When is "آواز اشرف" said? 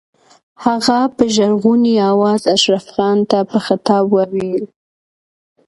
2.11-2.85